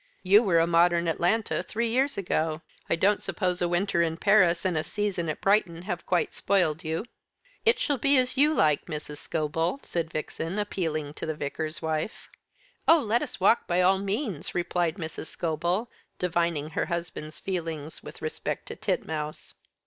You 0.23 0.41
were 0.41 0.57
a 0.57 0.65
modern 0.65 1.07
Atalanta 1.07 1.61
three 1.61 1.89
years 1.89 2.17
ago. 2.17 2.63
I 2.89 2.95
don't 2.95 3.21
suppose 3.21 3.61
a 3.61 3.69
winter 3.69 4.01
in 4.01 4.17
Paris 4.17 4.65
and 4.65 4.75
a 4.75 4.83
season 4.83 5.29
at 5.29 5.41
Brighton 5.41 5.83
have 5.83 6.07
quite 6.07 6.33
spoiled 6.33 6.83
you." 6.83 7.05
"It 7.65 7.77
shall 7.77 7.99
be 7.99 8.17
as 8.17 8.35
you 8.35 8.51
like, 8.51 8.85
Mrs. 8.85 9.19
Scobel," 9.19 9.79
said 9.83 10.09
Vixen, 10.11 10.57
appealing 10.57 11.13
to 11.13 11.27
the 11.27 11.35
Vicar's 11.35 11.83
wife. 11.83 12.29
"Oh, 12.87 12.97
let 13.01 13.21
us 13.21 13.39
walk 13.39 13.67
by 13.67 13.81
all 13.81 13.99
means," 13.99 14.55
replied 14.55 14.95
Mrs. 14.95 15.27
Scobel, 15.27 15.87
divining 16.17 16.71
her 16.71 16.87
husband's 16.87 17.37
feelings 17.39 18.01
with 18.01 18.23
respect 18.23 18.65
to 18.69 18.75
Titmouse. 18.75 19.53